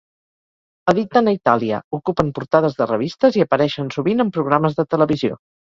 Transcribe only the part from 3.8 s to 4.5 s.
sovint en